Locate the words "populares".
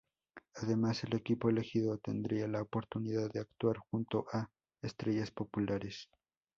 5.29-6.09